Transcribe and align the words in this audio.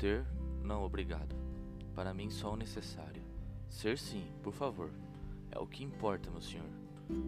Ter, 0.00 0.24
não 0.62 0.82
obrigado. 0.82 1.36
Para 1.94 2.14
mim, 2.14 2.30
só 2.30 2.54
o 2.54 2.56
necessário. 2.56 3.22
Ser, 3.68 3.98
sim, 3.98 4.24
por 4.42 4.50
favor. 4.50 4.90
É 5.50 5.58
o 5.58 5.66
que 5.66 5.84
importa, 5.84 6.30
meu 6.30 6.40
senhor. 6.40 6.64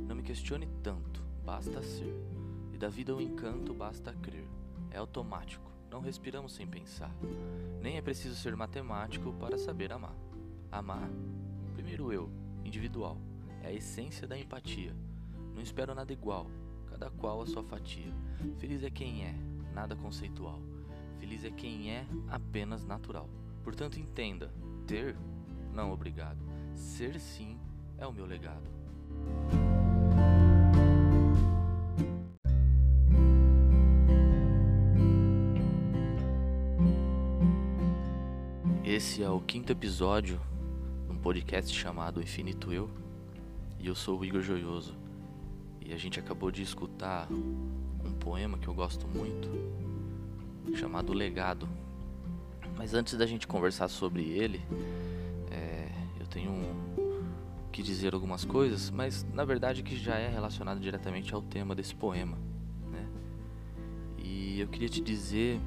Não 0.09 0.17
me 0.17 0.23
questione 0.23 0.67
tanto, 0.83 1.23
basta 1.45 1.83
ser. 1.83 2.15
E 2.73 2.79
da 2.79 2.89
vida 2.89 3.15
o 3.15 3.21
encanto 3.21 3.75
basta 3.75 4.15
crer. 4.15 4.49
É 4.91 4.97
automático, 4.97 5.71
não 5.91 6.01
respiramos 6.01 6.55
sem 6.55 6.67
pensar. 6.67 7.15
Nem 7.83 7.99
é 7.99 8.01
preciso 8.01 8.37
ser 8.37 8.57
matemático 8.57 9.35
para 9.35 9.59
saber 9.59 9.93
amar. 9.93 10.17
Amar, 10.71 11.11
primeiro 11.75 12.11
eu, 12.11 12.31
individual, 12.65 13.19
é 13.63 13.67
a 13.67 13.73
essência 13.75 14.27
da 14.27 14.39
empatia. 14.39 14.97
Não 15.55 15.61
espero 15.61 15.95
nada 15.95 16.11
igual, 16.11 16.47
cada 16.87 17.11
qual 17.11 17.43
a 17.43 17.47
sua 17.47 17.63
fatia. 17.63 18.15
Feliz 18.57 18.83
é 18.83 18.89
quem 18.89 19.27
é, 19.27 19.35
nada 19.75 19.95
conceitual. 19.95 20.72
Feliz 21.23 21.45
é 21.45 21.51
quem 21.53 21.89
é 21.89 22.05
apenas 22.29 22.85
natural. 22.85 23.31
Portanto, 23.63 23.97
entenda: 23.97 24.53
ter, 24.89 25.17
não 25.73 25.93
obrigado. 25.93 26.45
Ser 26.75 27.21
sim 27.21 27.57
é 27.97 28.05
o 28.05 28.13
meu 28.13 28.27
legado. 28.27 28.69
Esse 38.85 39.23
é 39.23 39.31
o 39.31 39.41
quinto 39.41 39.71
episódio 39.71 40.41
de 41.07 41.13
um 41.13 41.17
podcast 41.19 41.73
chamado 41.73 42.21
Infinito 42.21 42.73
Eu. 42.73 42.91
E 43.79 43.87
eu 43.87 43.95
sou 43.95 44.19
o 44.19 44.25
Igor 44.25 44.43
Joioso. 44.43 44.97
E 45.81 45.93
a 45.93 45.97
gente 45.97 46.19
acabou 46.19 46.51
de 46.51 46.63
escutar 46.63 47.29
um 47.31 48.13
poema 48.19 48.59
que 48.59 48.67
eu 48.67 48.75
gosto 48.75 49.07
muito, 49.07 49.49
chamado 50.75 51.13
Legado. 51.13 51.69
Mas 52.77 52.95
antes 52.95 53.17
da 53.17 53.27
gente 53.27 53.47
conversar 53.47 53.89
sobre 53.89 54.23
ele, 54.23 54.61
é, 55.51 55.89
eu 56.19 56.27
tenho 56.27 56.53
que 57.71 57.83
dizer 57.83 58.15
algumas 58.15 58.45
coisas, 58.45 58.91
mas 58.91 59.25
na 59.33 59.45
verdade 59.45 59.83
que 59.83 59.97
já 59.97 60.17
é 60.17 60.29
relacionado 60.29 60.81
diretamente 60.81 61.35
ao 61.35 61.41
tema 61.41 61.75
desse 61.75 61.95
poema. 61.95 62.37
Né? 62.91 63.07
E 64.19 64.61
eu 64.61 64.69
queria 64.69 64.89
te 64.89 65.01
dizer 65.01 65.61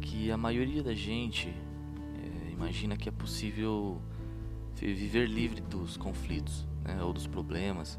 que 0.00 0.30
a 0.30 0.36
maioria 0.36 0.82
da 0.82 0.94
gente 0.94 1.48
é, 1.48 2.52
imagina 2.52 2.96
que 2.96 3.08
é 3.08 3.12
possível 3.12 4.00
viver 4.74 5.28
livre 5.28 5.60
dos 5.60 5.96
conflitos 5.96 6.66
né, 6.82 7.02
ou 7.02 7.12
dos 7.12 7.26
problemas 7.26 7.98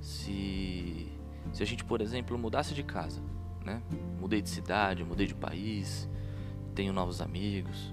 se, 0.00 1.08
se 1.52 1.62
a 1.62 1.66
gente, 1.66 1.84
por 1.84 2.00
exemplo, 2.00 2.36
mudasse 2.36 2.74
de 2.74 2.82
casa. 2.82 3.20
Né? 3.66 3.82
Mudei 4.20 4.40
de 4.40 4.48
cidade, 4.48 5.02
mudei 5.02 5.26
de 5.26 5.34
país, 5.34 6.08
tenho 6.72 6.92
novos 6.92 7.20
amigos, 7.20 7.92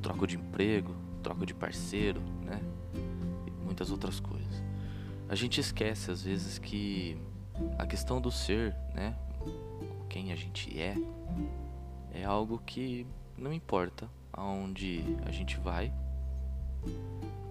troco 0.00 0.24
de 0.24 0.36
emprego, 0.36 0.94
troco 1.20 1.44
de 1.44 1.52
parceiro, 1.52 2.20
né? 2.44 2.60
E 3.44 3.50
muitas 3.50 3.90
outras 3.90 4.20
coisas. 4.20 4.62
A 5.28 5.34
gente 5.34 5.60
esquece 5.60 6.12
às 6.12 6.22
vezes 6.22 6.58
que 6.58 7.18
a 7.76 7.84
questão 7.84 8.20
do 8.20 8.30
ser, 8.30 8.72
né? 8.94 9.16
Quem 10.08 10.30
a 10.30 10.36
gente 10.36 10.78
é, 10.78 10.96
é 12.12 12.24
algo 12.24 12.62
que 12.64 13.04
não 13.36 13.52
importa 13.52 14.08
aonde 14.32 15.02
a 15.26 15.32
gente 15.32 15.58
vai, 15.58 15.92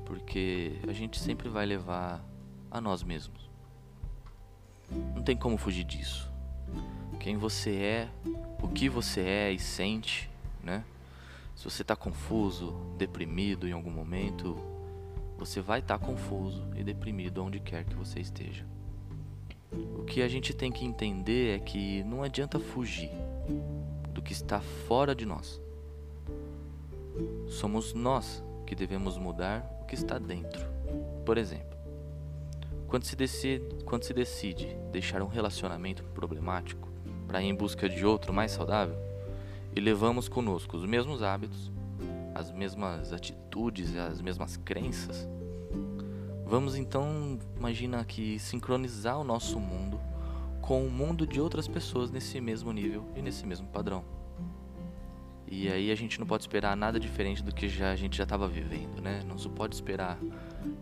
porque 0.05 0.80
a 0.88 0.94
gente 0.94 1.19
sempre 1.19 1.50
vai 1.50 1.66
levar 1.66 2.23
a 2.72 2.80
nós 2.80 3.03
mesmos. 3.03 3.50
Não 5.13 5.22
tem 5.22 5.35
como 5.35 5.57
fugir 5.57 5.83
disso. 5.83 6.31
Quem 7.19 7.38
você 7.38 7.72
é, 7.75 8.09
o 8.61 8.67
que 8.67 8.89
você 8.89 9.22
é 9.22 9.52
e 9.52 9.59
sente, 9.59 10.30
né? 10.64 10.83
Se 11.56 11.63
você 11.63 11.81
está 11.81 11.96
confuso, 11.96 12.74
deprimido 12.97 13.68
em 13.68 13.72
algum 13.72 13.91
momento, 13.91 14.57
você 15.38 15.62
vai 15.62 15.79
estar 15.79 15.97
tá 15.97 16.06
confuso 16.06 16.68
e 16.75 16.84
deprimido 16.84 17.44
onde 17.44 17.59
quer 17.59 17.85
que 17.85 17.96
você 17.96 18.19
esteja. 18.19 18.66
O 19.72 20.03
que 20.03 20.22
a 20.22 20.28
gente 20.28 20.53
tem 20.53 20.72
que 20.72 20.85
entender 20.85 21.56
é 21.56 21.59
que 21.59 22.03
não 22.03 22.24
adianta 22.24 22.59
fugir 22.59 23.09
do 24.13 24.22
que 24.22 24.34
está 24.34 24.59
fora 24.59 25.16
de 25.16 25.25
nós. 25.25 25.62
Somos 27.47 27.94
nós 27.94 28.44
que 28.66 28.75
devemos 28.75 29.18
mudar 29.18 29.63
o 29.81 29.85
que 29.85 29.95
está 29.95 30.18
dentro. 30.18 30.66
Por 31.25 31.38
exemplo, 31.38 31.78
quando 32.88 33.06
se 33.06 33.16
decide, 33.16 33.63
quando 33.85 34.03
se 34.03 34.13
decide 34.13 34.68
deixar 34.91 35.22
um 35.22 35.28
relacionamento 35.28 36.03
problemático 36.06 36.93
para 37.33 37.41
ir 37.41 37.47
em 37.47 37.55
busca 37.55 37.89
de 37.89 38.05
outro 38.05 38.31
mais 38.31 38.51
saudável, 38.51 38.95
e 39.75 39.79
levamos 39.79 40.29
conosco 40.29 40.77
os 40.77 40.85
mesmos 40.85 41.23
hábitos, 41.23 41.71
as 42.35 42.51
mesmas 42.51 43.11
atitudes, 43.11 43.97
as 43.97 44.21
mesmas 44.21 44.55
crenças, 44.55 45.27
vamos 46.45 46.75
então, 46.75 47.39
imagina 47.57 48.05
que 48.05 48.38
sincronizar 48.38 49.19
o 49.19 49.23
nosso 49.23 49.59
mundo 49.59 49.99
com 50.61 50.85
o 50.85 50.91
mundo 50.91 51.25
de 51.25 51.41
outras 51.41 51.67
pessoas 51.67 52.11
nesse 52.11 52.39
mesmo 52.39 52.71
nível 52.71 53.03
e 53.16 53.21
nesse 53.23 53.47
mesmo 53.47 53.65
padrão. 53.65 54.05
E 55.47 55.69
aí 55.69 55.89
a 55.91 55.95
gente 55.95 56.19
não 56.19 56.27
pode 56.27 56.44
esperar 56.44 56.77
nada 56.77 57.00
diferente 57.00 57.41
do 57.41 57.51
que 57.51 57.67
já 57.67 57.89
a 57.89 57.95
gente 57.95 58.15
já 58.15 58.25
estava 58.25 58.47
vivendo, 58.47 59.01
né? 59.01 59.23
Não 59.27 59.39
se 59.39 59.50
pode 59.50 59.73
esperar 59.73 60.19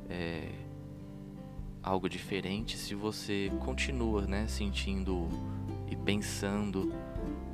é, 0.10 0.50
algo 1.82 2.10
diferente 2.10 2.78
se 2.78 2.94
você 2.94 3.50
continua, 3.62 4.28
né, 4.28 4.48
sentindo 4.48 5.30
pensando 6.04 6.94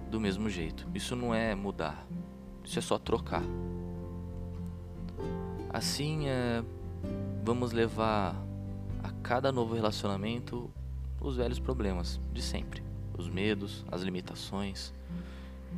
do 0.09 0.19
mesmo 0.19 0.49
jeito. 0.49 0.87
Isso 0.93 1.15
não 1.15 1.33
é 1.33 1.53
mudar, 1.55 2.07
isso 2.63 2.79
é 2.79 2.81
só 2.81 2.97
trocar. 2.97 3.43
Assim, 5.69 6.27
é, 6.27 6.63
vamos 7.43 7.71
levar 7.71 8.35
a 9.03 9.11
cada 9.21 9.51
novo 9.51 9.75
relacionamento 9.75 10.71
os 11.19 11.35
velhos 11.35 11.59
problemas 11.59 12.19
de 12.31 12.41
sempre, 12.41 12.83
os 13.17 13.27
medos, 13.29 13.85
as 13.91 14.01
limitações, 14.01 14.93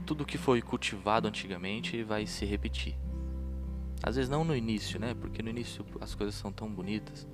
tudo 0.06 0.25
que 0.25 0.38
foi 0.38 0.62
cultivado 0.62 1.28
antigamente 1.28 2.03
vai 2.03 2.25
se 2.25 2.46
repetir. 2.46 2.96
Às 4.01 4.16
vezes 4.16 4.30
não 4.30 4.44
no 4.44 4.56
início, 4.56 5.00
né? 5.00 5.13
Porque 5.13 5.41
no 5.41 5.50
início 5.50 5.86
as 6.00 6.16
coisas 6.16 6.36
são 6.36 6.51
tão 6.51 6.72
bonitas, 6.72 7.28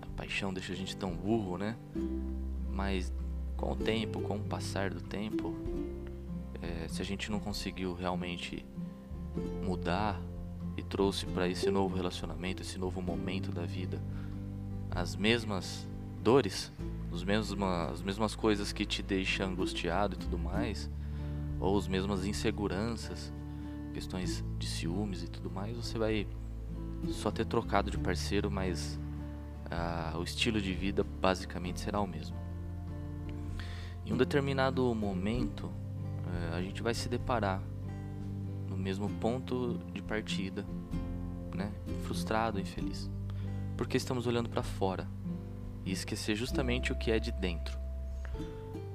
a 0.00 0.06
paixão 0.16 0.52
deixa 0.52 0.72
a 0.72 0.76
gente 0.76 0.96
tão 0.96 1.14
burro, 1.14 1.56
né? 1.56 1.76
Mas 2.70 3.12
com 3.62 3.70
o 3.70 3.76
tempo, 3.76 4.20
com 4.20 4.36
o 4.38 4.40
passar 4.40 4.90
do 4.90 5.00
tempo, 5.00 5.54
é, 6.60 6.88
se 6.88 7.00
a 7.00 7.04
gente 7.04 7.30
não 7.30 7.38
conseguiu 7.38 7.94
realmente 7.94 8.66
mudar 9.64 10.20
e 10.76 10.82
trouxe 10.82 11.24
para 11.26 11.48
esse 11.48 11.70
novo 11.70 11.94
relacionamento, 11.94 12.60
esse 12.60 12.76
novo 12.76 13.00
momento 13.00 13.52
da 13.52 13.64
vida, 13.64 14.02
as 14.90 15.14
mesmas 15.14 15.86
dores, 16.20 16.72
os 17.12 17.22
mesmos, 17.22 17.62
as 17.92 18.02
mesmas 18.02 18.34
coisas 18.34 18.72
que 18.72 18.84
te 18.84 19.00
deixam 19.00 19.50
angustiado 19.50 20.16
e 20.16 20.18
tudo 20.18 20.36
mais, 20.36 20.90
ou 21.60 21.78
as 21.78 21.86
mesmas 21.86 22.26
inseguranças, 22.26 23.32
questões 23.94 24.44
de 24.58 24.66
ciúmes 24.66 25.22
e 25.22 25.28
tudo 25.28 25.48
mais, 25.48 25.76
você 25.76 25.96
vai 25.96 26.26
só 27.12 27.30
ter 27.30 27.46
trocado 27.46 27.92
de 27.92 27.98
parceiro, 27.98 28.50
mas 28.50 28.98
ah, 29.70 30.14
o 30.18 30.24
estilo 30.24 30.60
de 30.60 30.74
vida 30.74 31.04
basicamente 31.04 31.78
será 31.78 32.00
o 32.00 32.08
mesmo. 32.08 32.41
Em 34.04 34.12
um 34.12 34.16
determinado 34.16 34.94
momento, 34.94 35.70
é, 36.52 36.56
a 36.56 36.62
gente 36.62 36.82
vai 36.82 36.94
se 36.94 37.08
deparar 37.08 37.62
no 38.68 38.76
mesmo 38.76 39.08
ponto 39.08 39.78
de 39.92 40.02
partida, 40.02 40.66
né? 41.54 41.72
Frustrado, 42.04 42.58
infeliz, 42.58 43.10
porque 43.76 43.96
estamos 43.96 44.26
olhando 44.26 44.48
para 44.48 44.62
fora 44.62 45.06
e 45.84 45.92
esquecer 45.92 46.34
justamente 46.34 46.92
o 46.92 46.96
que 46.96 47.10
é 47.10 47.18
de 47.18 47.32
dentro. 47.32 47.78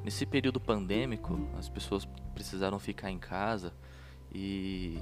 Nesse 0.04 0.26
período 0.26 0.60
pandêmico, 0.60 1.40
as 1.58 1.68
pessoas 1.68 2.08
precisaram 2.34 2.80
ficar 2.80 3.12
em 3.12 3.20
casa 3.20 3.74
e 4.34 4.98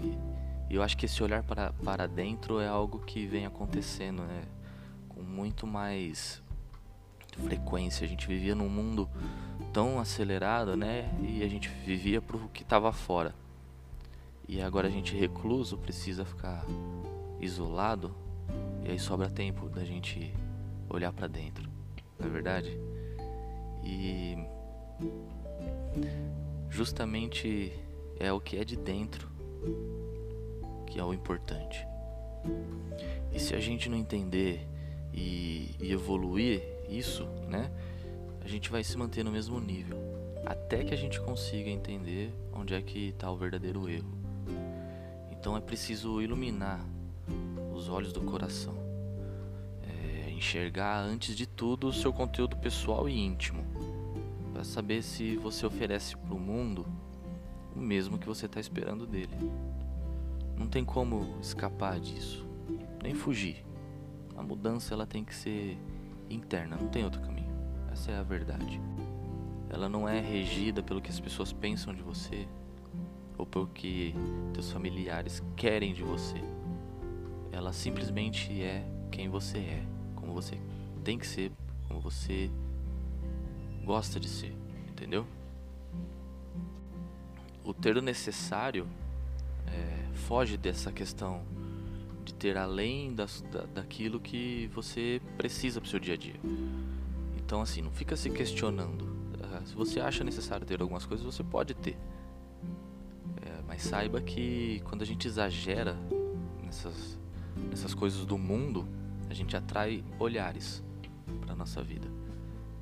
eu 0.70 0.82
acho 0.82 0.98
que 0.98 1.06
esse 1.06 1.22
olhar 1.22 1.44
para, 1.44 1.72
para 1.74 2.08
dentro 2.08 2.60
é 2.60 2.68
algo 2.68 3.00
que 3.00 3.26
vem 3.26 3.46
acontecendo 3.46 4.24
né? 4.24 4.44
com 5.10 5.22
muito 5.22 5.68
mais 5.68 6.42
frequência. 7.44 8.06
A 8.06 8.08
gente 8.08 8.28
vivia 8.28 8.56
num 8.56 8.70
mundo 8.70 9.10
tão 9.76 10.00
acelerado, 10.00 10.78
né? 10.78 11.14
E 11.22 11.44
a 11.44 11.50
gente 11.50 11.68
vivia 11.68 12.22
pro 12.22 12.48
que 12.54 12.64
estava 12.64 12.94
fora. 12.94 13.36
E 14.48 14.62
agora 14.62 14.88
a 14.88 14.90
gente 14.90 15.14
recluso 15.14 15.78
precisa 15.78 16.24
ficar 16.24 16.66
isolado 17.42 18.16
e 18.86 18.92
aí 18.92 18.98
sobra 18.98 19.30
tempo 19.30 19.68
da 19.68 19.84
gente 19.84 20.34
olhar 20.90 21.12
para 21.12 21.28
dentro, 21.28 21.70
não 22.18 22.26
é 22.26 22.30
verdade? 22.30 22.80
E 23.84 24.38
justamente 26.70 27.74
é 28.18 28.32
o 28.32 28.40
que 28.40 28.56
é 28.56 28.64
de 28.64 28.78
dentro 28.78 29.28
que 30.88 30.98
é 30.98 31.04
o 31.04 31.14
importante. 31.14 31.86
E 33.34 33.38
se 33.42 33.54
a 33.54 33.60
gente 33.60 33.90
não 33.90 33.98
entender 33.98 34.66
e, 35.14 35.76
e 35.82 35.92
evoluir 35.92 36.64
isso, 36.88 37.26
né? 37.50 37.70
A 38.46 38.48
gente 38.48 38.70
vai 38.70 38.84
se 38.84 38.96
manter 38.96 39.24
no 39.24 39.32
mesmo 39.32 39.60
nível, 39.60 39.98
até 40.46 40.84
que 40.84 40.94
a 40.94 40.98
gente 40.98 41.20
consiga 41.20 41.68
entender 41.68 42.32
onde 42.54 42.76
é 42.76 42.82
que 42.82 43.08
está 43.08 43.32
o 43.32 43.36
verdadeiro 43.36 43.90
erro. 43.90 44.14
Então 45.32 45.58
é 45.58 45.60
preciso 45.60 46.22
iluminar 46.22 46.86
os 47.74 47.90
olhos 47.90 48.14
do 48.14 48.22
coração, 48.22 48.76
é, 49.82 50.30
enxergar 50.30 51.00
antes 51.00 51.36
de 51.36 51.48
tudo 51.48 51.88
o 51.88 51.94
seu 51.94 52.14
conteúdo 52.14 52.56
pessoal 52.58 53.10
e 53.10 53.18
íntimo, 53.18 53.66
para 54.54 54.64
saber 54.64 55.02
se 55.02 55.38
você 55.38 55.66
oferece 55.66 56.16
para 56.16 56.36
o 56.36 56.40
mundo 56.40 56.86
o 57.76 57.80
mesmo 57.80 58.20
que 58.20 58.28
você 58.28 58.46
está 58.46 58.60
esperando 58.60 59.08
dele. 59.08 59.36
Não 60.56 60.68
tem 60.68 60.86
como 60.86 61.36
escapar 61.42 62.00
disso, 62.00 62.46
nem 63.02 63.16
fugir. 63.16 63.66
A 64.38 64.44
mudança 64.44 64.94
ela 64.94 65.08
tem 65.08 65.26
que 65.26 65.34
ser 65.34 65.80
interna, 66.30 66.78
não 66.78 66.90
tem 66.90 67.04
outro 67.04 67.22
caminho. 67.22 67.45
Essa 67.96 68.12
é 68.12 68.18
a 68.18 68.24
verdade. 68.24 68.82
Ela 69.70 69.88
não 69.88 70.08
é 70.08 70.20
regida 70.20 70.84
pelo 70.84 71.02
que 71.02 71.10
as 71.10 71.18
pessoas 71.18 71.54
pensam 71.54 71.94
de 71.94 72.02
você 72.02 72.46
ou 73.38 73.46
pelo 73.46 73.68
que 73.68 74.14
teus 74.54 74.70
familiares 74.70 75.42
querem 75.56 75.94
de 75.94 76.04
você. 76.04 76.36
Ela 77.54 77.72
simplesmente 77.72 78.62
é 78.62 78.86
quem 79.10 79.30
você 79.30 79.60
é, 79.60 79.84
como 80.14 80.34
você 80.34 80.60
tem 81.06 81.18
que 81.18 81.26
ser, 81.26 81.54
como 81.88 82.02
você 82.02 82.52
gosta 83.86 84.20
de 84.20 84.28
ser, 84.28 84.54
entendeu? 84.90 85.26
O 87.64 87.74
ter 87.74 87.96
o 87.96 88.02
necessário 88.02 88.90
é, 89.68 90.14
foge 90.16 90.58
dessa 90.58 90.92
questão 90.92 91.44
de 92.26 92.34
ter 92.34 92.58
além 92.58 93.16
das, 93.16 93.40
da, 93.44 93.66
daquilo 93.68 94.20
que 94.20 94.70
você 94.76 95.22
precisa 95.38 95.80
para 95.80 95.88
o 95.88 95.90
seu 95.90 96.00
dia 96.00 96.16
a 96.16 96.18
dia. 96.18 96.36
Então, 97.46 97.62
assim, 97.62 97.80
não 97.84 97.92
fica 97.92 98.16
se 98.16 98.28
questionando. 98.32 99.04
Uh, 99.04 99.68
se 99.68 99.76
você 99.76 100.00
acha 100.00 100.24
necessário 100.24 100.66
ter 100.66 100.82
algumas 100.82 101.06
coisas, 101.06 101.24
você 101.24 101.44
pode 101.44 101.76
ter. 101.76 101.96
É, 103.40 103.62
mas 103.68 103.84
saiba 103.84 104.20
que 104.20 104.82
quando 104.86 105.04
a 105.04 105.06
gente 105.06 105.28
exagera 105.28 105.96
nessas, 106.64 107.20
nessas 107.70 107.94
coisas 107.94 108.26
do 108.26 108.36
mundo, 108.36 108.88
a 109.30 109.34
gente 109.36 109.56
atrai 109.56 110.04
olhares 110.18 110.84
para 111.42 111.54
nossa 111.54 111.84
vida. 111.84 112.08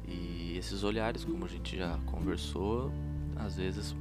E 0.07 0.55
esses 0.57 0.81
olhares, 0.85 1.25
como 1.25 1.43
a 1.43 1.49
gente 1.49 1.77
já 1.77 1.97
conversou, 2.05 2.89
às 3.35 3.57
vezes 3.57 3.93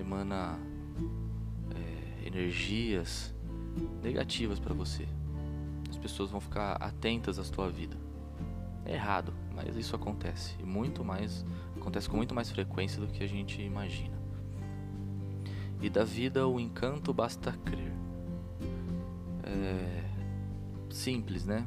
emana 0.00 0.58
é, 1.76 2.26
energias 2.26 3.32
negativas 4.02 4.58
para 4.58 4.74
você. 4.74 5.06
As 5.88 5.96
pessoas 5.96 6.28
vão 6.28 6.40
ficar 6.40 6.72
atentas 6.72 7.38
à 7.38 7.44
sua 7.44 7.70
vida. 7.70 7.96
É 8.84 8.94
errado, 8.94 9.32
mas 9.64 9.76
isso 9.76 9.94
acontece 9.94 10.56
e 10.58 10.64
muito 10.64 11.04
mais 11.04 11.44
acontece 11.76 12.08
com 12.08 12.16
muito 12.16 12.34
mais 12.34 12.50
frequência 12.50 13.00
do 13.00 13.06
que 13.06 13.22
a 13.22 13.26
gente 13.26 13.60
imagina. 13.62 14.18
E 15.80 15.88
da 15.88 16.04
vida 16.04 16.46
o 16.46 16.60
encanto 16.60 17.12
basta 17.12 17.52
crer. 17.64 17.92
É 19.42 20.00
simples, 20.90 21.44
né? 21.44 21.66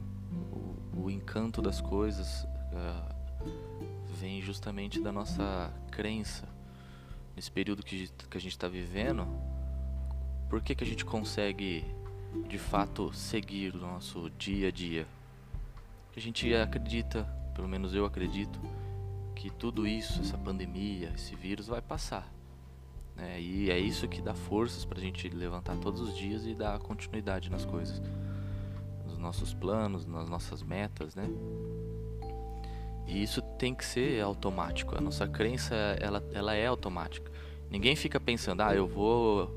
O, 0.51 1.03
o 1.05 1.11
encanto 1.11 1.61
das 1.61 1.81
coisas 1.81 2.43
uh, 2.43 3.13
vem 4.19 4.41
justamente 4.41 5.01
da 5.01 5.11
nossa 5.11 5.73
crença. 5.91 6.47
Nesse 7.35 7.51
período 7.51 7.81
que, 7.81 8.07
que 8.29 8.37
a 8.37 8.41
gente 8.41 8.51
está 8.51 8.67
vivendo, 8.67 9.27
por 10.49 10.61
que, 10.61 10.75
que 10.75 10.83
a 10.83 10.87
gente 10.87 11.03
consegue 11.03 11.83
de 12.47 12.57
fato 12.57 13.11
seguir 13.13 13.75
o 13.75 13.79
nosso 13.79 14.29
dia 14.31 14.67
a 14.67 14.71
dia? 14.71 15.07
A 16.15 16.19
gente 16.19 16.53
acredita, 16.53 17.27
pelo 17.53 17.67
menos 17.67 17.93
eu 17.93 18.05
acredito, 18.05 18.59
que 19.35 19.49
tudo 19.49 19.85
isso, 19.85 20.21
essa 20.21 20.37
pandemia, 20.37 21.11
esse 21.15 21.35
vírus 21.35 21.67
vai 21.67 21.81
passar. 21.81 22.31
Né? 23.15 23.41
E 23.41 23.69
é 23.69 23.77
isso 23.77 24.07
que 24.07 24.21
dá 24.21 24.33
forças 24.33 24.85
para 24.85 24.97
a 24.97 25.01
gente 25.01 25.27
levantar 25.29 25.77
todos 25.77 26.01
os 26.01 26.15
dias 26.15 26.45
e 26.45 26.53
dar 26.53 26.79
continuidade 26.79 27.49
nas 27.49 27.65
coisas, 27.65 28.01
nos 29.05 29.17
nossos 29.17 29.53
planos, 29.53 30.05
nas 30.05 30.29
nossas 30.29 30.63
metas, 30.63 31.15
né? 31.15 31.27
E 33.05 33.21
isso 33.21 33.41
tem 33.41 33.75
que 33.75 33.83
ser 33.83 34.21
automático. 34.21 34.97
A 34.97 35.01
nossa 35.01 35.27
crença, 35.27 35.75
ela, 35.99 36.23
ela 36.33 36.55
é 36.55 36.65
automática. 36.65 37.31
Ninguém 37.69 37.95
fica 37.95 38.19
pensando, 38.19 38.61
ah, 38.61 38.73
eu 38.73 38.87
vou 38.87 39.51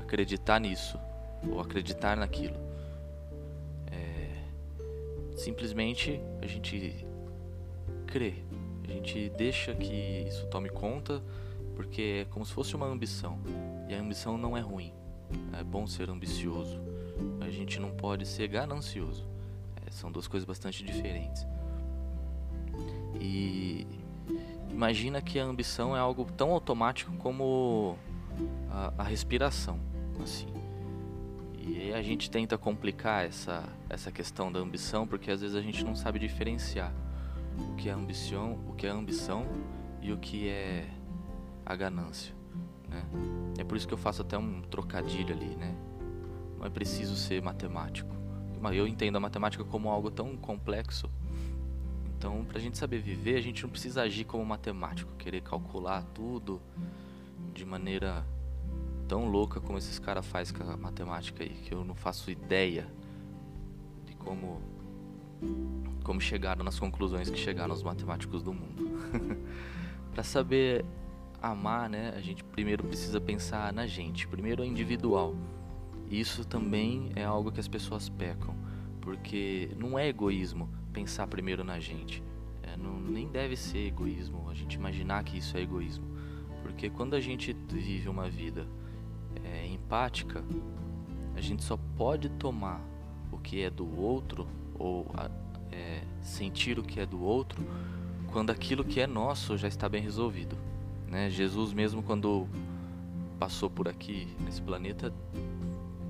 acreditar 0.00 0.58
nisso 0.58 0.98
ou 1.48 1.60
acreditar 1.60 2.16
naquilo. 2.16 2.56
É, 3.90 5.36
simplesmente 5.36 6.20
a 6.42 6.46
gente 6.46 7.06
crê, 8.08 8.34
a 8.88 8.90
gente 8.90 9.28
deixa 9.36 9.74
que 9.74 10.24
isso 10.26 10.46
tome 10.46 10.70
conta, 10.70 11.22
porque 11.76 12.22
é 12.22 12.24
como 12.30 12.44
se 12.44 12.52
fosse 12.52 12.74
uma 12.74 12.86
ambição. 12.86 13.38
E 13.86 13.94
a 13.94 14.00
ambição 14.00 14.38
não 14.38 14.56
é 14.56 14.60
ruim. 14.60 14.92
É 15.52 15.62
bom 15.62 15.86
ser 15.86 16.08
ambicioso. 16.08 16.80
A 17.40 17.50
gente 17.50 17.78
não 17.78 17.90
pode 17.90 18.26
ser 18.26 18.48
ganancioso. 18.48 19.28
É, 19.86 19.90
são 19.90 20.10
duas 20.10 20.26
coisas 20.26 20.46
bastante 20.46 20.82
diferentes. 20.82 21.46
E 23.20 23.86
imagina 24.70 25.20
que 25.20 25.38
a 25.38 25.44
ambição 25.44 25.94
é 25.94 26.00
algo 26.00 26.24
tão 26.24 26.50
automático 26.52 27.12
como 27.18 27.96
a, 28.70 28.94
a 28.98 29.02
respiração 29.02 29.78
assim. 30.22 30.48
E 31.58 31.92
a 31.92 32.00
gente 32.00 32.30
tenta 32.30 32.56
complicar 32.56 33.26
essa, 33.26 33.68
essa 33.90 34.10
questão 34.10 34.50
da 34.50 34.58
ambição, 34.58 35.06
porque 35.06 35.30
às 35.30 35.42
vezes 35.42 35.54
a 35.54 35.60
gente 35.60 35.84
não 35.84 35.94
sabe 35.94 36.18
diferenciar 36.18 36.92
o 37.58 37.74
que 37.74 37.88
é 37.88 37.92
ambição, 37.92 38.58
o 38.68 38.72
que 38.74 38.86
é 38.86 38.90
ambição 38.90 39.46
e 40.00 40.12
o 40.12 40.18
que 40.18 40.48
é 40.48 40.88
a 41.64 41.74
ganância, 41.76 42.34
né? 42.88 43.04
É 43.58 43.64
por 43.64 43.76
isso 43.76 43.86
que 43.86 43.94
eu 43.94 43.98
faço 43.98 44.22
até 44.22 44.38
um 44.38 44.62
trocadilho 44.62 45.34
ali, 45.34 45.56
né? 45.56 45.74
Não 46.58 46.66
é 46.66 46.70
preciso 46.70 47.16
ser 47.16 47.42
matemático. 47.42 48.16
Eu 48.72 48.86
entendo 48.86 49.16
a 49.16 49.20
matemática 49.20 49.64
como 49.64 49.88
algo 49.88 50.10
tão 50.10 50.36
complexo. 50.36 51.10
Então, 52.16 52.44
para 52.44 52.58
a 52.58 52.60
gente 52.60 52.76
saber 52.76 53.00
viver, 53.00 53.36
a 53.36 53.40
gente 53.40 53.62
não 53.62 53.70
precisa 53.70 54.02
agir 54.02 54.24
como 54.24 54.44
matemático, 54.44 55.12
querer 55.16 55.40
calcular 55.40 56.02
tudo 56.12 56.60
de 57.54 57.64
maneira 57.64 58.26
tão 59.06 59.28
louca 59.28 59.60
como 59.60 59.78
esses 59.78 59.98
caras 59.98 60.26
fazem 60.26 60.56
com 60.56 60.64
a 60.64 60.76
matemática 60.76 61.44
aí, 61.44 61.50
que 61.50 61.72
eu 61.72 61.84
não 61.84 61.94
faço 61.94 62.30
ideia 62.30 62.88
de 64.04 64.14
como 64.16 64.60
como 66.02 66.20
chegaram 66.20 66.64
nas 66.64 66.78
conclusões 66.78 67.28
que 67.28 67.38
chegaram 67.38 67.74
os 67.74 67.82
matemáticos 67.82 68.42
do 68.42 68.52
mundo. 68.52 68.98
Para 70.12 70.22
saber 70.22 70.84
amar, 71.40 71.88
né, 71.88 72.14
a 72.16 72.20
gente 72.20 72.42
primeiro 72.42 72.82
precisa 72.82 73.20
pensar 73.20 73.72
na 73.72 73.86
gente, 73.86 74.26
primeiro 74.26 74.62
é 74.62 74.66
individual. 74.66 75.34
Isso 76.10 76.44
também 76.44 77.12
é 77.14 77.24
algo 77.24 77.52
que 77.52 77.60
as 77.60 77.68
pessoas 77.68 78.08
pecam, 78.08 78.54
porque 79.00 79.70
não 79.76 79.98
é 79.98 80.08
egoísmo 80.08 80.68
pensar 80.92 81.26
primeiro 81.26 81.62
na 81.62 81.78
gente. 81.78 82.22
É, 82.62 82.76
não, 82.76 82.98
nem 82.98 83.28
deve 83.28 83.56
ser 83.56 83.86
egoísmo 83.86 84.48
a 84.50 84.54
gente 84.54 84.74
imaginar 84.74 85.22
que 85.24 85.38
isso 85.38 85.56
é 85.56 85.60
egoísmo, 85.60 86.06
porque 86.62 86.88
quando 86.88 87.14
a 87.14 87.20
gente 87.20 87.54
vive 87.68 88.08
uma 88.08 88.28
vida 88.28 88.66
é, 89.44 89.66
empática, 89.66 90.42
a 91.36 91.40
gente 91.40 91.62
só 91.62 91.76
pode 91.96 92.30
tomar 92.30 92.80
o 93.30 93.38
que 93.38 93.62
é 93.62 93.70
do 93.70 94.00
outro 94.00 94.48
ou 94.78 95.06
é, 95.72 96.02
sentir 96.22 96.78
o 96.78 96.82
que 96.82 97.00
é 97.00 97.06
do 97.06 97.22
outro 97.22 97.62
quando 98.32 98.50
aquilo 98.50 98.84
que 98.84 99.00
é 99.00 99.06
nosso 99.06 99.56
já 99.56 99.68
está 99.68 99.88
bem 99.88 100.02
resolvido. 100.02 100.56
Né? 101.06 101.30
Jesus 101.30 101.72
mesmo 101.72 102.02
quando 102.02 102.46
passou 103.38 103.70
por 103.70 103.88
aqui 103.88 104.28
nesse 104.40 104.60
planeta 104.60 105.12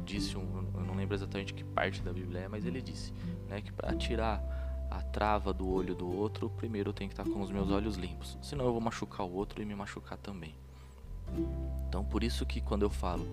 disse 0.05 0.37
um, 0.37 0.65
eu 0.75 0.81
não 0.81 0.95
lembro 0.95 1.15
exatamente 1.15 1.53
que 1.53 1.63
parte 1.63 2.03
da 2.03 2.13
Bíblia 2.13 2.43
é, 2.43 2.49
mas 2.49 2.65
ele 2.65 2.81
disse, 2.81 3.13
né, 3.49 3.61
que 3.61 3.71
para 3.71 3.95
tirar 3.95 4.43
a 4.91 5.03
trava 5.03 5.53
do 5.53 5.69
olho 5.69 5.95
do 5.95 6.11
outro, 6.11 6.49
primeiro 6.49 6.89
eu 6.89 6.95
tenho 6.95 7.11
que 7.11 7.21
estar 7.21 7.31
com 7.31 7.43
os 7.43 7.51
meus 7.51 7.71
olhos 7.71 7.97
limpos, 7.97 8.39
senão 8.41 8.65
eu 8.65 8.73
vou 8.73 8.81
machucar 8.81 9.27
o 9.27 9.33
outro 9.35 9.61
e 9.61 9.67
me 9.67 9.75
machucar 9.75 10.17
também. 10.17 10.55
Então, 11.87 12.03
por 12.03 12.25
isso 12.25 12.47
que 12.47 12.59
quando 12.59 12.83
eu 12.83 12.91
falo 12.91 13.27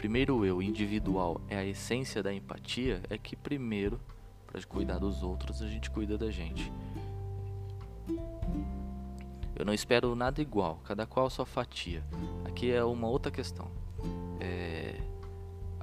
primeiro 0.00 0.46
eu 0.46 0.62
individual 0.62 1.40
é 1.46 1.58
a 1.58 1.64
essência 1.64 2.22
da 2.22 2.32
empatia, 2.32 3.02
é 3.10 3.18
que 3.18 3.36
primeiro, 3.36 4.00
para 4.50 4.60
cuidar 4.64 4.98
dos 4.98 5.22
outros, 5.22 5.62
a 5.62 5.68
gente 5.68 5.90
cuida 5.90 6.18
da 6.18 6.30
gente. 6.30 6.72
Eu 9.54 9.64
não 9.64 9.72
espero 9.72 10.14
nada 10.14 10.40
igual, 10.40 10.80
cada 10.84 11.06
qual 11.06 11.30
sua 11.30 11.46
fatia. 11.46 12.02
Aqui 12.44 12.70
é 12.70 12.82
uma 12.82 13.08
outra 13.08 13.30
questão. 13.30 13.70
É, 14.40 14.96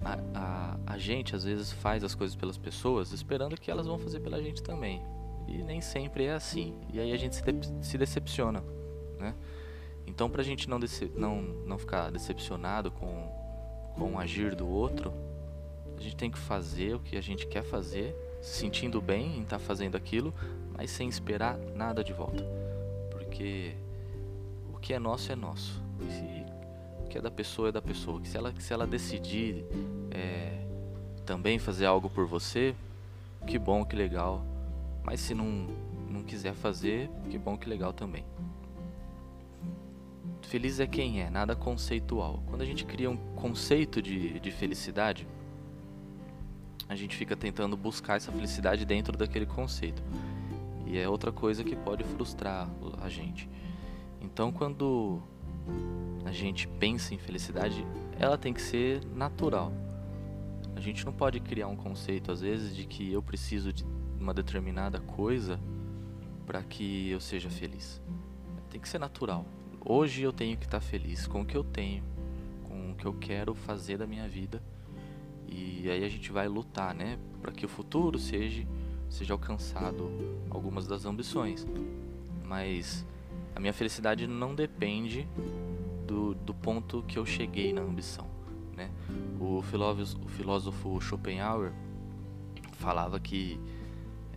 a, 0.03 0.17
a, 0.33 0.93
a 0.93 0.97
gente 0.97 1.35
às 1.35 1.43
vezes 1.43 1.71
faz 1.71 2.03
as 2.03 2.13
coisas 2.13 2.35
pelas 2.35 2.57
pessoas 2.57 3.11
esperando 3.11 3.55
que 3.55 3.71
elas 3.71 3.87
vão 3.87 3.97
fazer 3.97 4.19
pela 4.19 4.41
gente 4.41 4.61
também. 4.61 5.01
E 5.47 5.63
nem 5.63 5.79
sempre 5.79 6.25
é 6.25 6.33
assim. 6.33 6.75
E 6.91 6.99
aí 6.99 7.13
a 7.13 7.17
gente 7.17 7.35
se, 7.35 7.51
de, 7.51 7.85
se 7.85 7.97
decepciona, 7.97 8.63
né? 9.17 9.33
Então, 10.05 10.29
para 10.29 10.41
a 10.41 10.45
gente 10.45 10.69
não, 10.69 10.79
não, 11.15 11.41
não 11.65 11.77
ficar 11.77 12.09
decepcionado 12.09 12.89
com, 12.89 13.93
com 13.95 14.13
o 14.13 14.19
agir 14.19 14.55
do 14.55 14.67
outro, 14.67 15.13
a 15.97 16.01
gente 16.01 16.15
tem 16.15 16.31
que 16.31 16.37
fazer 16.37 16.95
o 16.95 16.99
que 16.99 17.17
a 17.17 17.21
gente 17.21 17.45
quer 17.45 17.63
fazer, 17.63 18.15
se 18.41 18.59
sentindo 18.59 19.01
bem 19.01 19.37
em 19.37 19.43
estar 19.43 19.59
tá 19.59 19.63
fazendo 19.63 19.95
aquilo, 19.95 20.33
mas 20.75 20.91
sem 20.91 21.07
esperar 21.09 21.57
nada 21.75 22.03
de 22.03 22.13
volta. 22.13 22.43
Porque 23.11 23.75
o 24.73 24.77
que 24.77 24.93
é 24.93 24.99
nosso 24.99 25.31
é 25.31 25.35
nosso. 25.35 25.81
Se 26.09 26.37
que 27.07 27.17
é 27.17 27.21
da 27.21 27.31
pessoa 27.31 27.69
é 27.69 27.71
da 27.71 27.81
pessoa. 27.81 28.23
Se 28.23 28.37
ela, 28.37 28.53
se 28.59 28.73
ela 28.73 28.85
decidir 28.85 29.65
é, 30.11 30.65
também 31.25 31.57
fazer 31.57 31.85
algo 31.85 32.09
por 32.09 32.27
você, 32.27 32.75
que 33.45 33.57
bom, 33.57 33.83
que 33.83 33.95
legal. 33.95 34.45
Mas 35.03 35.21
se 35.21 35.33
não, 35.33 35.67
não 36.09 36.23
quiser 36.23 36.53
fazer, 36.53 37.09
que 37.29 37.37
bom, 37.37 37.57
que 37.57 37.67
legal 37.67 37.93
também. 37.93 38.25
Feliz 40.43 40.79
é 40.79 40.87
quem 40.87 41.21
é, 41.21 41.29
nada 41.29 41.55
conceitual. 41.55 42.43
Quando 42.47 42.61
a 42.61 42.65
gente 42.65 42.85
cria 42.85 43.09
um 43.09 43.17
conceito 43.35 44.01
de, 44.01 44.39
de 44.39 44.51
felicidade, 44.51 45.27
a 46.89 46.95
gente 46.95 47.15
fica 47.15 47.35
tentando 47.35 47.75
buscar 47.75 48.15
essa 48.15 48.31
felicidade 48.31 48.85
dentro 48.85 49.17
daquele 49.17 49.45
conceito. 49.45 50.01
E 50.85 50.97
é 50.97 51.07
outra 51.07 51.31
coisa 51.31 51.63
que 51.63 51.75
pode 51.75 52.03
frustrar 52.03 52.69
a 53.01 53.09
gente. 53.09 53.49
Então, 54.21 54.51
quando 54.51 55.21
a 56.25 56.31
gente 56.31 56.67
pensa 56.67 57.13
em 57.13 57.17
felicidade, 57.17 57.85
ela 58.17 58.37
tem 58.37 58.53
que 58.53 58.61
ser 58.61 59.03
natural. 59.13 59.73
A 60.75 60.79
gente 60.79 61.05
não 61.05 61.11
pode 61.11 61.39
criar 61.39 61.67
um 61.67 61.75
conceito, 61.75 62.31
às 62.31 62.41
vezes, 62.41 62.75
de 62.75 62.85
que 62.85 63.11
eu 63.11 63.21
preciso 63.21 63.73
de 63.73 63.83
uma 64.19 64.33
determinada 64.33 64.99
coisa 64.99 65.59
para 66.45 66.63
que 66.63 67.09
eu 67.09 67.19
seja 67.19 67.49
feliz. 67.49 68.01
Tem 68.69 68.79
que 68.79 68.87
ser 68.87 68.99
natural. 68.99 69.45
Hoje 69.83 70.21
eu 70.21 70.31
tenho 70.31 70.57
que 70.57 70.65
estar 70.65 70.79
feliz 70.79 71.27
com 71.27 71.41
o 71.41 71.45
que 71.45 71.57
eu 71.57 71.63
tenho, 71.63 72.03
com 72.63 72.91
o 72.91 72.95
que 72.95 73.05
eu 73.05 73.13
quero 73.13 73.53
fazer 73.53 73.97
da 73.97 74.07
minha 74.07 74.27
vida. 74.27 74.61
E 75.47 75.89
aí 75.89 76.03
a 76.03 76.09
gente 76.09 76.31
vai 76.31 76.47
lutar, 76.47 76.93
né, 76.93 77.17
para 77.41 77.51
que 77.51 77.65
o 77.65 77.69
futuro 77.69 78.19
seja 78.19 78.65
seja 79.09 79.33
alcançado 79.33 80.11
algumas 80.49 80.87
das 80.87 81.05
ambições. 81.05 81.65
Mas 82.43 83.05
a 83.55 83.59
minha 83.59 83.73
felicidade 83.73 84.27
não 84.27 84.53
depende 84.53 85.27
do, 86.05 86.33
do 86.35 86.53
ponto 86.53 87.03
que 87.03 87.17
eu 87.17 87.25
cheguei 87.25 87.73
na 87.73 87.81
ambição. 87.81 88.27
Né? 88.75 88.91
O, 89.39 89.61
filósofo, 89.61 90.25
o 90.25 90.29
filósofo 90.29 91.01
Schopenhauer 91.01 91.71
falava 92.73 93.19
que 93.19 93.59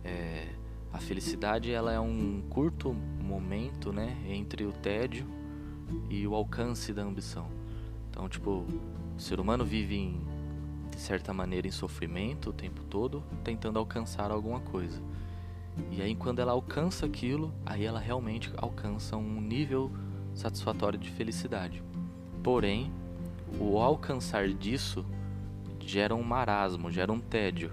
é, 0.03 0.47
a 0.91 0.97
felicidade 0.97 1.71
ela 1.71 1.93
é 1.93 1.99
um 1.99 2.41
curto 2.49 2.93
momento 2.93 3.93
né, 3.93 4.17
entre 4.27 4.65
o 4.65 4.71
tédio 4.71 5.25
e 6.09 6.25
o 6.27 6.33
alcance 6.33 6.93
da 6.93 7.03
ambição. 7.03 7.47
Então, 8.09 8.27
tipo, 8.27 8.65
o 9.15 9.19
ser 9.19 9.39
humano 9.39 9.63
vive 9.63 9.95
em, 9.95 10.19
certa 11.01 11.33
maneira 11.33 11.67
em 11.67 11.71
sofrimento 11.71 12.51
o 12.51 12.53
tempo 12.53 12.83
todo, 12.83 13.23
tentando 13.43 13.79
alcançar 13.79 14.31
alguma 14.31 14.59
coisa. 14.59 15.01
E 15.89 16.01
aí, 16.01 16.15
quando 16.15 16.39
ela 16.39 16.51
alcança 16.51 17.05
aquilo, 17.05 17.53
aí 17.65 17.85
ela 17.85 17.99
realmente 17.99 18.51
alcança 18.57 19.17
um 19.17 19.41
nível 19.41 19.91
satisfatório 20.33 20.99
de 20.99 21.09
felicidade. 21.09 21.83
Porém, 22.43 22.91
o 23.59 23.79
alcançar 23.79 24.47
disso 24.49 25.05
gera 25.79 26.15
um 26.15 26.23
marasmo, 26.23 26.91
gera 26.91 27.11
um 27.11 27.19
tédio, 27.19 27.71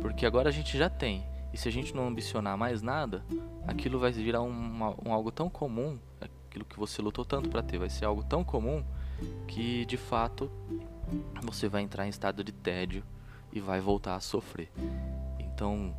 porque 0.00 0.24
agora 0.24 0.48
a 0.48 0.52
gente 0.52 0.78
já 0.78 0.88
tem. 0.88 1.24
E 1.52 1.58
se 1.58 1.68
a 1.68 1.72
gente 1.72 1.94
não 1.94 2.06
ambicionar 2.06 2.56
mais 2.56 2.82
nada, 2.82 3.24
aquilo 3.66 3.98
vai 3.98 4.12
virar 4.12 4.42
um, 4.42 4.94
um 5.04 5.12
algo 5.12 5.30
tão 5.30 5.48
comum 5.48 5.98
aquilo 6.20 6.64
que 6.64 6.78
você 6.78 7.00
lutou 7.02 7.24
tanto 7.24 7.48
para 7.48 7.62
ter 7.62 7.78
vai 7.78 7.90
ser 7.90 8.04
algo 8.04 8.22
tão 8.22 8.42
comum 8.42 8.82
que 9.46 9.84
de 9.84 9.96
fato 9.96 10.50
você 11.42 11.68
vai 11.68 11.82
entrar 11.82 12.06
em 12.06 12.10
estado 12.10 12.44
de 12.44 12.52
tédio 12.52 13.02
e 13.52 13.60
vai 13.60 13.80
voltar 13.80 14.14
a 14.14 14.20
sofrer. 14.20 14.70
Então, 15.38 15.94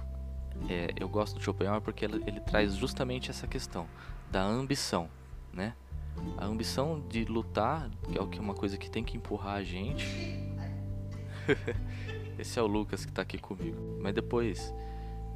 é, 0.70 0.94
eu 1.00 1.08
gosto 1.08 1.36
do 1.36 1.42
Schopenhauer 1.42 1.82
porque 1.82 2.06
ele, 2.06 2.24
ele, 2.26 2.40
traz 2.40 2.76
justamente 2.76 3.30
essa 3.30 3.48
questão 3.48 3.88
da 4.32 4.44
ambição, 4.44 5.10
né? 5.54 5.74
A 6.38 6.46
ambição 6.46 7.02
de 7.08 7.26
lutar, 7.26 7.90
que 8.32 8.38
é 8.38 8.42
uma 8.42 8.54
coisa 8.54 8.78
que 8.78 8.90
tem 8.90 9.04
que 9.04 9.16
empurrar 9.16 9.56
a 9.56 9.64
gente. 9.64 10.06
Esse 12.38 12.60
é 12.60 12.62
o 12.62 12.68
Lucas 12.68 13.06
que 13.06 13.12
está 13.12 13.22
aqui 13.22 13.38
comigo. 13.38 14.00
Mas 14.02 14.14
depois, 14.14 14.74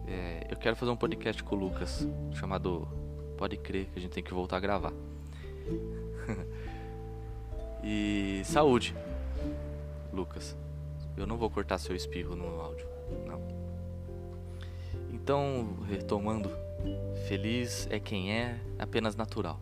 é, 0.07 0.47
eu 0.49 0.57
quero 0.57 0.75
fazer 0.75 0.91
um 0.91 0.97
podcast 0.97 1.43
com 1.43 1.55
o 1.55 1.59
Lucas 1.59 2.07
chamado 2.33 2.87
Pode 3.37 3.57
crer 3.57 3.87
que 3.87 3.99
a 3.99 4.01
gente 4.01 4.11
tem 4.11 4.23
que 4.23 4.33
voltar 4.33 4.57
a 4.57 4.59
gravar. 4.59 4.93
e 7.83 8.41
saúde, 8.45 8.95
Lucas. 10.11 10.55
Eu 11.15 11.27
não 11.27 11.37
vou 11.37 11.49
cortar 11.49 11.77
seu 11.77 11.95
espirro 11.95 12.35
no 12.35 12.59
áudio, 12.59 12.87
não. 13.27 13.41
Então, 15.11 15.77
retomando, 15.87 16.49
feliz 17.27 17.87
é 17.89 17.99
quem 17.99 18.33
é, 18.33 18.59
apenas 18.77 19.15
natural, 19.15 19.59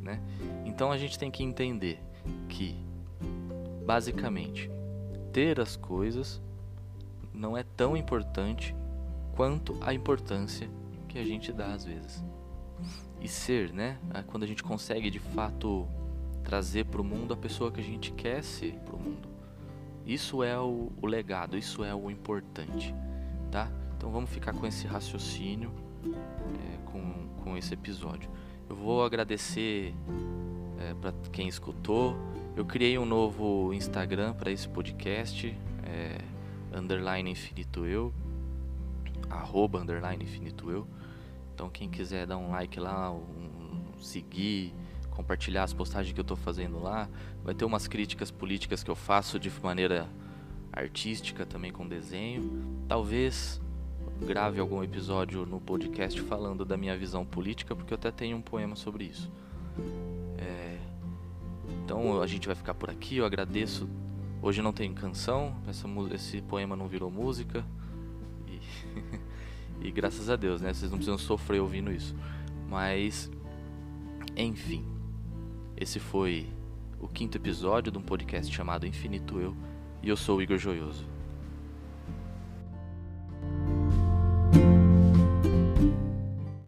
né? 0.00 0.20
Então 0.64 0.90
a 0.90 0.96
gente 0.96 1.18
tem 1.18 1.30
que 1.30 1.42
entender 1.42 1.98
que, 2.48 2.76
basicamente, 3.84 4.70
ter 5.32 5.60
as 5.60 5.76
coisas 5.76 6.40
não 7.32 7.56
é 7.56 7.64
tão 7.76 7.96
importante 7.96 8.74
quanto 9.34 9.76
a 9.80 9.92
importância 9.92 10.68
que 11.08 11.18
a 11.18 11.24
gente 11.24 11.52
dá 11.52 11.74
às 11.74 11.84
vezes 11.84 12.22
e 13.20 13.28
ser, 13.28 13.72
né? 13.72 13.98
É 14.12 14.22
quando 14.22 14.42
a 14.42 14.46
gente 14.46 14.62
consegue 14.62 15.10
de 15.10 15.18
fato 15.18 15.86
trazer 16.42 16.86
para 16.86 17.00
o 17.00 17.04
mundo 17.04 17.32
a 17.34 17.36
pessoa 17.36 17.70
que 17.70 17.80
a 17.80 17.84
gente 17.84 18.12
quer 18.12 18.42
ser 18.42 18.74
para 18.84 18.96
o 18.96 18.98
mundo. 18.98 19.28
Isso 20.04 20.42
é 20.42 20.58
o, 20.58 20.90
o, 21.00 21.06
legado, 21.06 21.56
isso 21.56 21.84
é 21.84 21.94
o 21.94 22.10
importante, 22.10 22.94
tá? 23.50 23.70
Então 23.96 24.10
vamos 24.10 24.30
ficar 24.30 24.52
com 24.52 24.66
esse 24.66 24.86
raciocínio, 24.86 25.72
é, 26.04 26.90
com, 26.90 27.28
com 27.42 27.56
esse 27.56 27.72
episódio. 27.72 28.28
Eu 28.68 28.74
vou 28.74 29.04
agradecer 29.04 29.94
é, 30.78 30.94
para 30.94 31.12
quem 31.30 31.46
escutou. 31.46 32.16
Eu 32.56 32.64
criei 32.64 32.98
um 32.98 33.06
novo 33.06 33.72
Instagram 33.72 34.34
para 34.34 34.50
esse 34.50 34.68
podcast, 34.68 35.56
é, 35.84 36.18
underline 36.76 37.30
infinito 37.30 37.86
eu, 37.86 38.12
arroba 39.30 39.78
underline 39.80 40.24
infinito 40.24 40.70
eu. 40.70 40.86
Então 41.54 41.70
quem 41.70 41.88
quiser 41.88 42.26
dar 42.26 42.38
um 42.38 42.50
like 42.50 42.80
lá, 42.80 43.12
um, 43.12 43.52
seguir, 43.98 44.74
compartilhar 45.12 45.62
as 45.62 45.72
postagens 45.72 46.12
que 46.12 46.20
eu 46.20 46.22
estou 46.22 46.36
fazendo 46.36 46.82
lá, 46.82 47.08
vai 47.44 47.54
ter 47.54 47.64
umas 47.64 47.86
críticas 47.86 48.30
políticas 48.30 48.82
que 48.82 48.90
eu 48.90 48.96
faço 48.96 49.38
de 49.38 49.50
maneira 49.62 50.08
artística 50.72 51.46
também 51.46 51.70
com 51.70 51.86
desenho. 51.86 52.84
Talvez 52.88 53.60
grave 54.26 54.60
algum 54.60 54.82
episódio 54.82 55.44
no 55.46 55.60
podcast 55.60 56.20
falando 56.22 56.64
da 56.64 56.76
minha 56.76 56.96
visão 56.96 57.24
política, 57.24 57.74
porque 57.74 57.92
eu 57.92 57.96
até 57.96 58.10
tenho 58.10 58.36
um 58.36 58.42
poema 58.42 58.74
sobre 58.74 59.04
isso. 59.04 59.30
É... 60.38 60.78
Então 61.84 62.20
a 62.20 62.26
gente 62.26 62.46
vai 62.46 62.56
ficar 62.56 62.74
por 62.74 62.90
aqui. 62.90 63.18
Eu 63.18 63.26
agradeço. 63.26 63.88
Hoje 64.40 64.60
não 64.60 64.72
tem 64.72 64.92
canção, 64.92 65.54
essa, 65.68 65.86
esse 66.12 66.42
poema 66.42 66.74
não 66.74 66.88
virou 66.88 67.10
música. 67.10 67.64
E 68.48 68.58
E 69.84 69.90
graças 69.90 70.30
a 70.30 70.36
Deus, 70.36 70.60
né? 70.60 70.72
Vocês 70.72 70.90
não 70.90 70.98
precisam 70.98 71.18
sofrer 71.18 71.60
ouvindo 71.60 71.90
isso. 71.90 72.14
Mas, 72.68 73.30
enfim, 74.36 74.84
esse 75.82 75.98
foi 75.98 76.48
o 77.00 77.08
quinto 77.08 77.36
episódio 77.36 77.90
de 77.90 77.98
um 77.98 78.02
podcast 78.02 78.54
chamado 78.54 78.86
Infinito 78.86 79.40
Eu. 79.40 79.56
E 80.00 80.08
eu 80.08 80.16
sou 80.16 80.38
o 80.38 80.42
Igor 80.42 80.56
Joioso. 80.56 81.11